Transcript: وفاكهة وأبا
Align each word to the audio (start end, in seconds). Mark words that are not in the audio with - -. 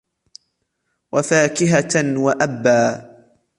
وفاكهة 1.11 2.13
وأبا 2.19 3.11